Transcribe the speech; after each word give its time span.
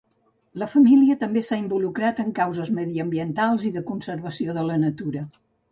La 0.61 0.67
família 0.71 1.17
també 1.23 1.43
s'ha 1.49 1.59
involucrat 1.65 2.23
en 2.25 2.33
causes 2.41 2.73
mediambientals 2.81 3.69
i 3.71 3.75
de 3.79 3.87
conservació 3.93 4.59
de 4.61 4.69
la 4.73 4.85
natura. 4.89 5.29